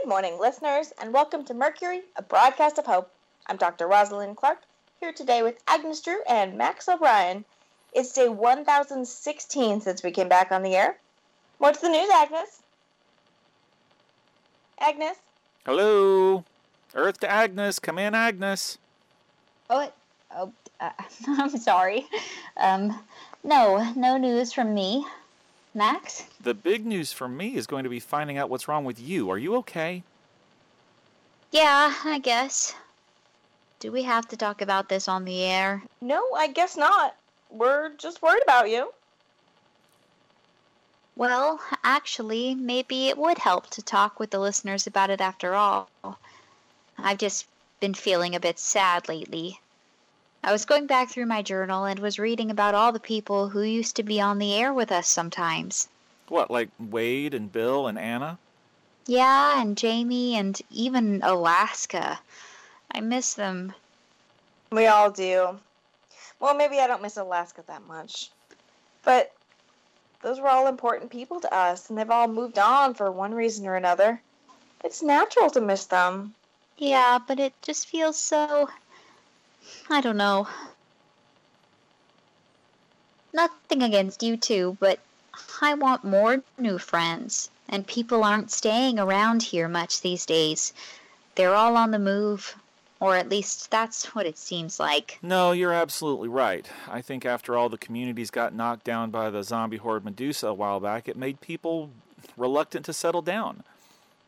Good 0.00 0.08
morning, 0.08 0.38
listeners, 0.38 0.92
and 1.00 1.12
welcome 1.12 1.44
to 1.46 1.54
Mercury, 1.54 2.02
a 2.14 2.22
broadcast 2.22 2.78
of 2.78 2.86
hope. 2.86 3.10
I'm 3.48 3.56
Dr. 3.56 3.88
Rosalind 3.88 4.36
Clark, 4.36 4.58
here 5.00 5.12
today 5.12 5.42
with 5.42 5.60
Agnes 5.66 6.00
Drew 6.00 6.22
and 6.28 6.56
Max 6.56 6.88
O'Brien. 6.88 7.44
It's 7.92 8.12
day 8.12 8.28
1016 8.28 9.80
since 9.80 10.02
we 10.04 10.12
came 10.12 10.28
back 10.28 10.52
on 10.52 10.62
the 10.62 10.76
air. 10.76 10.98
What's 11.58 11.80
the 11.80 11.88
news, 11.88 12.08
Agnes? 12.14 12.62
Agnes? 14.78 15.16
Hello? 15.66 16.44
Earth 16.94 17.18
to 17.20 17.30
Agnes. 17.30 17.80
Come 17.80 17.98
in, 17.98 18.14
Agnes. 18.14 18.78
Oh, 19.68 19.92
oh 20.30 20.52
uh, 20.80 20.90
I'm 21.26 21.58
sorry. 21.58 22.06
Um, 22.56 22.96
no, 23.42 23.92
no 23.94 24.16
news 24.16 24.52
from 24.52 24.74
me. 24.74 25.04
Max? 25.78 26.24
The 26.40 26.54
big 26.54 26.84
news 26.84 27.12
for 27.12 27.28
me 27.28 27.54
is 27.56 27.66
going 27.66 27.84
to 27.84 27.90
be 27.90 28.00
finding 28.00 28.36
out 28.36 28.50
what's 28.50 28.68
wrong 28.68 28.84
with 28.84 29.00
you. 29.00 29.30
Are 29.30 29.38
you 29.38 29.56
okay? 29.56 30.02
Yeah, 31.50 31.94
I 32.04 32.18
guess. 32.18 32.74
Do 33.80 33.92
we 33.92 34.02
have 34.02 34.28
to 34.28 34.36
talk 34.36 34.60
about 34.60 34.88
this 34.88 35.08
on 35.08 35.24
the 35.24 35.44
air? 35.44 35.82
No, 36.00 36.22
I 36.34 36.48
guess 36.48 36.76
not. 36.76 37.14
We're 37.50 37.90
just 37.90 38.20
worried 38.20 38.42
about 38.42 38.68
you. 38.68 38.92
Well, 41.16 41.60
actually, 41.82 42.54
maybe 42.54 43.08
it 43.08 43.16
would 43.16 43.38
help 43.38 43.70
to 43.70 43.82
talk 43.82 44.20
with 44.20 44.30
the 44.30 44.38
listeners 44.38 44.86
about 44.86 45.10
it 45.10 45.20
after 45.20 45.54
all. 45.54 45.88
I've 46.98 47.18
just 47.18 47.46
been 47.80 47.94
feeling 47.94 48.34
a 48.34 48.40
bit 48.40 48.58
sad 48.58 49.08
lately. 49.08 49.60
I 50.48 50.52
was 50.52 50.64
going 50.64 50.86
back 50.86 51.10
through 51.10 51.26
my 51.26 51.42
journal 51.42 51.84
and 51.84 52.00
was 52.00 52.18
reading 52.18 52.50
about 52.50 52.74
all 52.74 52.90
the 52.90 52.98
people 52.98 53.50
who 53.50 53.60
used 53.60 53.96
to 53.96 54.02
be 54.02 54.18
on 54.18 54.38
the 54.38 54.54
air 54.54 54.72
with 54.72 54.90
us 54.90 55.06
sometimes. 55.06 55.90
What, 56.28 56.50
like 56.50 56.70
Wade 56.78 57.34
and 57.34 57.52
Bill 57.52 57.86
and 57.86 57.98
Anna? 57.98 58.38
Yeah, 59.06 59.60
and 59.60 59.76
Jamie 59.76 60.36
and 60.36 60.58
even 60.70 61.20
Alaska. 61.22 62.20
I 62.90 63.00
miss 63.00 63.34
them. 63.34 63.74
We 64.72 64.86
all 64.86 65.10
do. 65.10 65.60
Well, 66.40 66.54
maybe 66.54 66.78
I 66.78 66.86
don't 66.86 67.02
miss 67.02 67.18
Alaska 67.18 67.62
that 67.66 67.86
much. 67.86 68.30
But 69.04 69.34
those 70.22 70.40
were 70.40 70.48
all 70.48 70.66
important 70.66 71.10
people 71.10 71.40
to 71.40 71.54
us, 71.54 71.90
and 71.90 71.98
they've 71.98 72.10
all 72.10 72.26
moved 72.26 72.58
on 72.58 72.94
for 72.94 73.12
one 73.12 73.34
reason 73.34 73.66
or 73.66 73.76
another. 73.76 74.22
It's 74.82 75.02
natural 75.02 75.50
to 75.50 75.60
miss 75.60 75.84
them. 75.84 76.32
Yeah, 76.78 77.18
but 77.18 77.38
it 77.38 77.52
just 77.60 77.86
feels 77.86 78.16
so. 78.16 78.70
I 79.90 80.00
don't 80.00 80.16
know. 80.16 80.48
Nothing 83.32 83.82
against 83.82 84.22
you 84.22 84.36
two, 84.36 84.76
but 84.80 84.98
I 85.62 85.74
want 85.74 86.04
more 86.04 86.42
new 86.58 86.78
friends, 86.78 87.50
and 87.68 87.86
people 87.86 88.24
aren't 88.24 88.50
staying 88.50 88.98
around 88.98 89.42
here 89.42 89.68
much 89.68 90.00
these 90.00 90.26
days. 90.26 90.72
They're 91.34 91.54
all 91.54 91.76
on 91.76 91.90
the 91.90 91.98
move, 91.98 92.56
or 93.00 93.16
at 93.16 93.28
least 93.28 93.70
that's 93.70 94.14
what 94.14 94.26
it 94.26 94.38
seems 94.38 94.80
like. 94.80 95.18
No, 95.22 95.52
you're 95.52 95.72
absolutely 95.72 96.28
right. 96.28 96.68
I 96.90 97.00
think 97.00 97.24
after 97.24 97.56
all 97.56 97.68
the 97.68 97.78
communities 97.78 98.30
got 98.30 98.54
knocked 98.54 98.84
down 98.84 99.10
by 99.10 99.30
the 99.30 99.44
zombie 99.44 99.76
horde 99.76 100.04
Medusa 100.04 100.48
a 100.48 100.54
while 100.54 100.80
back, 100.80 101.08
it 101.08 101.16
made 101.16 101.40
people 101.40 101.90
reluctant 102.36 102.84
to 102.86 102.92
settle 102.92 103.22
down. 103.22 103.62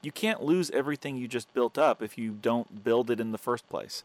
You 0.00 0.12
can't 0.12 0.42
lose 0.42 0.70
everything 0.70 1.16
you 1.16 1.28
just 1.28 1.52
built 1.54 1.78
up 1.78 2.02
if 2.02 2.18
you 2.18 2.32
don't 2.40 2.84
build 2.84 3.10
it 3.10 3.20
in 3.20 3.32
the 3.32 3.38
first 3.38 3.68
place. 3.68 4.04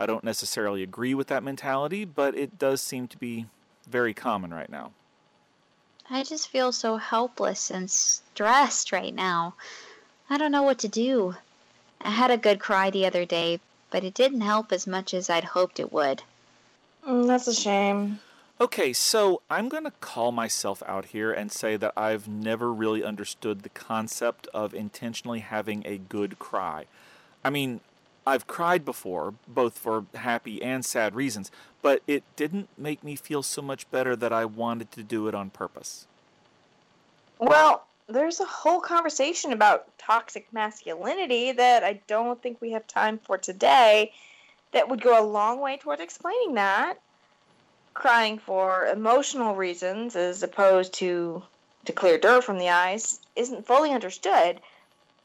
I 0.00 0.06
don't 0.06 0.24
necessarily 0.24 0.82
agree 0.82 1.12
with 1.12 1.26
that 1.26 1.42
mentality, 1.42 2.06
but 2.06 2.34
it 2.34 2.58
does 2.58 2.80
seem 2.80 3.06
to 3.08 3.18
be 3.18 3.44
very 3.86 4.14
common 4.14 4.52
right 4.52 4.70
now. 4.70 4.92
I 6.08 6.22
just 6.22 6.48
feel 6.48 6.72
so 6.72 6.96
helpless 6.96 7.70
and 7.70 7.90
stressed 7.90 8.92
right 8.92 9.14
now. 9.14 9.54
I 10.30 10.38
don't 10.38 10.52
know 10.52 10.62
what 10.62 10.78
to 10.80 10.88
do. 10.88 11.36
I 12.00 12.10
had 12.10 12.30
a 12.30 12.38
good 12.38 12.60
cry 12.60 12.88
the 12.88 13.04
other 13.04 13.26
day, 13.26 13.60
but 13.90 14.02
it 14.02 14.14
didn't 14.14 14.40
help 14.40 14.72
as 14.72 14.86
much 14.86 15.12
as 15.12 15.28
I'd 15.28 15.44
hoped 15.44 15.78
it 15.78 15.92
would. 15.92 16.22
Mm, 17.06 17.26
that's 17.26 17.46
a 17.46 17.54
shame. 17.54 18.20
Okay, 18.58 18.94
so 18.94 19.42
I'm 19.50 19.68
going 19.68 19.84
to 19.84 19.92
call 20.00 20.32
myself 20.32 20.82
out 20.86 21.06
here 21.06 21.30
and 21.30 21.52
say 21.52 21.76
that 21.76 21.92
I've 21.94 22.26
never 22.26 22.72
really 22.72 23.04
understood 23.04 23.62
the 23.62 23.68
concept 23.68 24.48
of 24.54 24.74
intentionally 24.74 25.40
having 25.40 25.82
a 25.86 25.98
good 25.98 26.38
cry. 26.38 26.86
I 27.44 27.50
mean, 27.50 27.80
I've 28.26 28.46
cried 28.46 28.84
before, 28.84 29.34
both 29.48 29.78
for 29.78 30.04
happy 30.14 30.62
and 30.62 30.84
sad 30.84 31.14
reasons, 31.14 31.50
but 31.82 32.02
it 32.06 32.22
didn't 32.36 32.68
make 32.76 33.02
me 33.02 33.16
feel 33.16 33.42
so 33.42 33.62
much 33.62 33.90
better 33.90 34.14
that 34.16 34.32
I 34.32 34.44
wanted 34.44 34.92
to 34.92 35.02
do 35.02 35.26
it 35.26 35.34
on 35.34 35.50
purpose. 35.50 36.06
Well, 37.38 37.86
there's 38.06 38.40
a 38.40 38.44
whole 38.44 38.80
conversation 38.80 39.52
about 39.52 39.86
toxic 39.98 40.52
masculinity 40.52 41.52
that 41.52 41.82
I 41.82 42.00
don't 42.06 42.42
think 42.42 42.60
we 42.60 42.72
have 42.72 42.86
time 42.86 43.18
for 43.18 43.38
today 43.38 44.12
that 44.72 44.88
would 44.88 45.00
go 45.00 45.20
a 45.20 45.24
long 45.24 45.60
way 45.60 45.78
toward 45.78 46.00
explaining 46.00 46.54
that. 46.54 46.98
Crying 47.94 48.38
for 48.38 48.86
emotional 48.86 49.54
reasons 49.54 50.16
as 50.16 50.42
opposed 50.42 50.94
to 50.94 51.42
to 51.86 51.92
clear 51.92 52.18
dirt 52.18 52.44
from 52.44 52.58
the 52.58 52.68
eyes 52.68 53.20
isn't 53.34 53.66
fully 53.66 53.90
understood, 53.90 54.60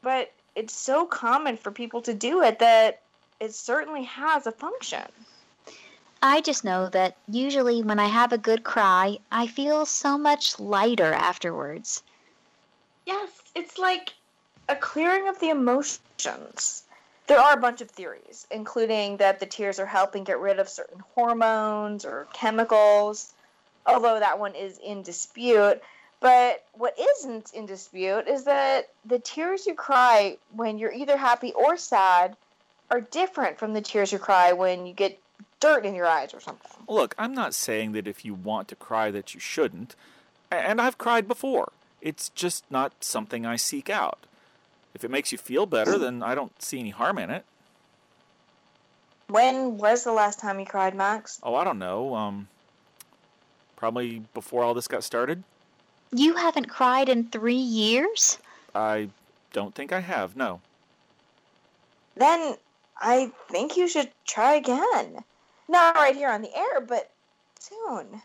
but 0.00 0.32
it's 0.56 0.74
so 0.74 1.06
common 1.06 1.56
for 1.56 1.70
people 1.70 2.00
to 2.02 2.14
do 2.14 2.42
it 2.42 2.58
that 2.58 3.02
it 3.38 3.54
certainly 3.54 4.04
has 4.04 4.46
a 4.46 4.52
function. 4.52 5.04
I 6.22 6.40
just 6.40 6.64
know 6.64 6.88
that 6.88 7.16
usually 7.28 7.82
when 7.82 8.00
I 8.00 8.06
have 8.06 8.32
a 8.32 8.38
good 8.38 8.64
cry, 8.64 9.18
I 9.30 9.46
feel 9.46 9.84
so 9.84 10.16
much 10.16 10.58
lighter 10.58 11.12
afterwards. 11.12 12.02
Yes, 13.04 13.30
it's 13.54 13.78
like 13.78 14.14
a 14.68 14.74
clearing 14.74 15.28
of 15.28 15.38
the 15.38 15.50
emotions. 15.50 16.82
There 17.26 17.38
are 17.38 17.52
a 17.52 17.60
bunch 17.60 17.80
of 17.80 17.90
theories, 17.90 18.46
including 18.50 19.18
that 19.18 19.40
the 19.40 19.46
tears 19.46 19.78
are 19.78 19.86
helping 19.86 20.24
get 20.24 20.40
rid 20.40 20.58
of 20.58 20.68
certain 20.68 21.02
hormones 21.14 22.04
or 22.04 22.28
chemicals, 22.32 23.34
although 23.84 24.18
that 24.18 24.38
one 24.38 24.54
is 24.54 24.78
in 24.78 25.02
dispute. 25.02 25.82
But 26.26 26.64
what 26.72 26.98
isn't 26.98 27.54
in 27.54 27.66
dispute 27.66 28.26
is 28.26 28.42
that 28.46 28.88
the 29.04 29.20
tears 29.20 29.64
you 29.64 29.74
cry 29.74 30.38
when 30.52 30.76
you're 30.76 30.92
either 30.92 31.16
happy 31.16 31.52
or 31.52 31.76
sad 31.76 32.36
are 32.90 33.00
different 33.00 33.60
from 33.60 33.74
the 33.74 33.80
tears 33.80 34.10
you 34.10 34.18
cry 34.18 34.52
when 34.52 34.86
you 34.86 34.92
get 34.92 35.20
dirt 35.60 35.86
in 35.86 35.94
your 35.94 36.08
eyes 36.08 36.34
or 36.34 36.40
something. 36.40 36.68
Look, 36.88 37.14
I'm 37.16 37.32
not 37.32 37.54
saying 37.54 37.92
that 37.92 38.08
if 38.08 38.24
you 38.24 38.34
want 38.34 38.66
to 38.66 38.74
cry 38.74 39.12
that 39.12 39.34
you 39.34 39.38
shouldn't, 39.38 39.94
and 40.50 40.80
I've 40.80 40.98
cried 40.98 41.28
before. 41.28 41.70
It's 42.00 42.30
just 42.30 42.64
not 42.72 43.04
something 43.04 43.46
I 43.46 43.54
seek 43.54 43.88
out. 43.88 44.26
If 44.96 45.04
it 45.04 45.12
makes 45.12 45.30
you 45.30 45.38
feel 45.38 45.64
better, 45.64 45.96
then 45.96 46.24
I 46.24 46.34
don't 46.34 46.60
see 46.60 46.80
any 46.80 46.90
harm 46.90 47.18
in 47.18 47.30
it. 47.30 47.44
When 49.28 49.78
was 49.78 50.02
the 50.02 50.10
last 50.10 50.40
time 50.40 50.58
you 50.58 50.66
cried, 50.66 50.96
Max? 50.96 51.38
Oh, 51.44 51.54
I 51.54 51.62
don't 51.62 51.78
know. 51.78 52.16
Um, 52.16 52.48
probably 53.76 54.24
before 54.34 54.64
all 54.64 54.74
this 54.74 54.88
got 54.88 55.04
started. 55.04 55.44
You 56.12 56.36
haven't 56.36 56.68
cried 56.68 57.08
in 57.08 57.24
three 57.28 57.54
years? 57.54 58.38
I 58.74 59.08
don't 59.52 59.74
think 59.74 59.92
I 59.92 60.00
have, 60.00 60.36
no. 60.36 60.60
Then 62.16 62.56
I 62.98 63.32
think 63.48 63.76
you 63.76 63.88
should 63.88 64.10
try 64.26 64.54
again. 64.54 65.24
Not 65.68 65.96
right 65.96 66.14
here 66.14 66.30
on 66.30 66.42
the 66.42 66.56
air, 66.56 66.80
but 66.80 67.10
soon. 67.58 68.22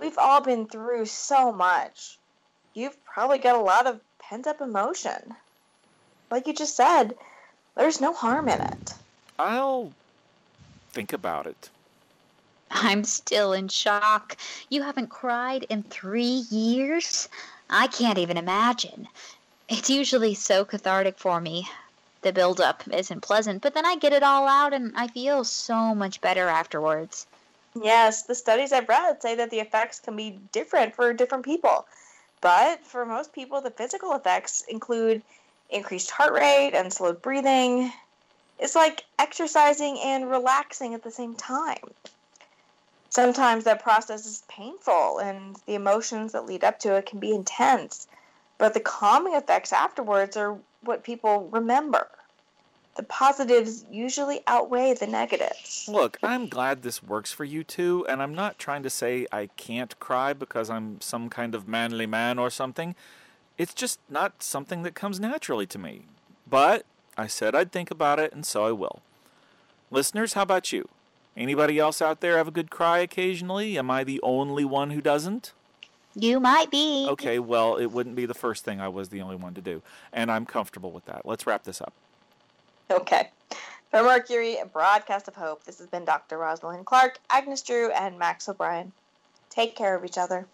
We've 0.00 0.18
all 0.18 0.40
been 0.40 0.66
through 0.66 1.06
so 1.06 1.52
much. 1.52 2.18
You've 2.74 3.04
probably 3.04 3.38
got 3.38 3.56
a 3.56 3.60
lot 3.60 3.86
of 3.86 4.00
pent 4.18 4.46
up 4.46 4.60
emotion. 4.60 5.34
Like 6.30 6.46
you 6.46 6.54
just 6.54 6.76
said, 6.76 7.16
there's 7.76 8.00
no 8.00 8.12
harm 8.12 8.48
in 8.48 8.60
it. 8.60 8.94
I'll 9.38 9.92
think 10.92 11.12
about 11.12 11.46
it. 11.46 11.70
I'm 12.72 13.02
still 13.04 13.52
in 13.52 13.68
shock. 13.68 14.36
You 14.68 14.82
haven't 14.82 15.08
cried 15.08 15.64
in 15.64 15.82
three 15.82 16.44
years? 16.50 17.28
I 17.68 17.88
can't 17.88 18.18
even 18.18 18.36
imagine. 18.36 19.08
It's 19.68 19.90
usually 19.90 20.34
so 20.34 20.64
cathartic 20.64 21.18
for 21.18 21.40
me. 21.40 21.68
The 22.22 22.32
buildup 22.32 22.84
isn't 22.92 23.22
pleasant, 23.22 23.62
but 23.62 23.74
then 23.74 23.86
I 23.86 23.96
get 23.96 24.12
it 24.12 24.22
all 24.22 24.46
out 24.46 24.72
and 24.72 24.92
I 24.96 25.08
feel 25.08 25.42
so 25.44 25.94
much 25.94 26.20
better 26.20 26.48
afterwards. 26.48 27.26
Yes, 27.74 28.22
the 28.22 28.34
studies 28.34 28.72
I've 28.72 28.88
read 28.88 29.20
say 29.20 29.34
that 29.34 29.50
the 29.50 29.60
effects 29.60 30.00
can 30.00 30.16
be 30.16 30.38
different 30.52 30.94
for 30.94 31.12
different 31.12 31.44
people. 31.44 31.86
But 32.40 32.84
for 32.86 33.04
most 33.04 33.32
people, 33.32 33.60
the 33.60 33.70
physical 33.70 34.14
effects 34.14 34.64
include 34.68 35.22
increased 35.70 36.10
heart 36.10 36.32
rate 36.32 36.72
and 36.74 36.92
slowed 36.92 37.20
breathing. 37.20 37.92
It's 38.58 38.74
like 38.74 39.04
exercising 39.18 39.98
and 40.00 40.30
relaxing 40.30 40.94
at 40.94 41.02
the 41.02 41.10
same 41.10 41.34
time 41.34 41.94
sometimes 43.10 43.64
that 43.64 43.82
process 43.82 44.24
is 44.24 44.42
painful 44.48 45.18
and 45.18 45.56
the 45.66 45.74
emotions 45.74 46.32
that 46.32 46.46
lead 46.46 46.64
up 46.64 46.78
to 46.80 46.96
it 46.96 47.06
can 47.06 47.20
be 47.20 47.32
intense. 47.32 48.08
But 48.56 48.74
the 48.74 48.80
calming 48.80 49.34
effects 49.34 49.72
afterwards 49.72 50.36
are 50.36 50.56
what 50.82 51.04
people 51.04 51.48
remember. 51.50 52.08
The 52.96 53.02
positives 53.04 53.84
usually 53.90 54.40
outweigh 54.46 54.94
the 54.94 55.06
negatives. 55.06 55.88
Look, 55.88 56.18
I'm 56.22 56.48
glad 56.48 56.82
this 56.82 57.02
works 57.02 57.32
for 57.32 57.44
you 57.44 57.64
too, 57.64 58.04
and 58.08 58.22
I'm 58.22 58.34
not 58.34 58.58
trying 58.58 58.82
to 58.82 58.90
say 58.90 59.26
I 59.32 59.46
can't 59.56 59.98
cry 60.00 60.32
because 60.32 60.68
I'm 60.68 61.00
some 61.00 61.30
kind 61.30 61.54
of 61.54 61.68
manly 61.68 62.06
man 62.06 62.38
or 62.38 62.50
something. 62.50 62.94
It's 63.56 63.74
just 63.74 64.00
not 64.08 64.42
something 64.42 64.82
that 64.82 64.94
comes 64.94 65.20
naturally 65.20 65.66
to 65.68 65.78
me. 65.78 66.02
But 66.48 66.84
I 67.16 67.26
said 67.26 67.54
I'd 67.54 67.72
think 67.72 67.90
about 67.90 68.18
it, 68.18 68.32
and 68.32 68.44
so 68.44 68.64
I 68.66 68.72
will. 68.72 69.02
Listeners, 69.90 70.34
how 70.34 70.42
about 70.42 70.72
you? 70.72 70.88
Anybody 71.36 71.78
else 71.78 72.02
out 72.02 72.20
there 72.20 72.36
have 72.36 72.48
a 72.48 72.52
good 72.52 72.70
cry 72.70 72.98
occasionally? 72.98 73.78
Am 73.78 73.90
I 73.90 74.04
the 74.04 74.20
only 74.22 74.64
one 74.64 74.90
who 74.90 75.00
doesn't? 75.00 75.52
You 76.14 76.40
might 76.40 76.70
be. 76.70 77.06
Okay, 77.08 77.38
well, 77.38 77.76
it 77.76 77.86
wouldn't 77.86 78.16
be 78.16 78.26
the 78.26 78.34
first 78.34 78.64
thing 78.64 78.80
I 78.80 78.88
was 78.88 79.10
the 79.10 79.20
only 79.22 79.36
one 79.36 79.54
to 79.54 79.60
do, 79.60 79.80
and 80.12 80.30
I'm 80.30 80.44
comfortable 80.44 80.90
with 80.90 81.04
that. 81.06 81.24
Let's 81.24 81.46
wrap 81.46 81.62
this 81.64 81.80
up. 81.80 81.92
Okay. 82.90 83.30
For 83.90 84.02
Mercury, 84.02 84.58
a 84.58 84.66
broadcast 84.66 85.28
of 85.28 85.34
hope, 85.36 85.64
this 85.64 85.78
has 85.78 85.86
been 85.86 86.04
Dr. 86.04 86.38
Rosalind 86.38 86.86
Clark, 86.86 87.18
Agnes 87.30 87.62
Drew, 87.62 87.90
and 87.90 88.18
Max 88.18 88.48
O'Brien. 88.48 88.92
Take 89.48 89.76
care 89.76 89.96
of 89.96 90.04
each 90.04 90.18
other. 90.18 90.46